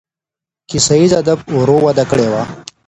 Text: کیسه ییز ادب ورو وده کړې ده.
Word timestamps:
کیسه 0.69 0.95
ییز 0.99 1.11
ادب 1.21 1.39
ورو 1.57 1.77
وده 1.85 2.03
کړې 2.09 2.27
ده. 2.33 2.43